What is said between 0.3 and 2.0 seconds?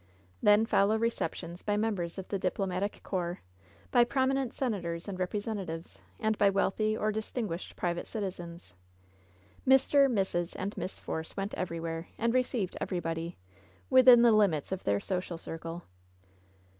Then follow receptions by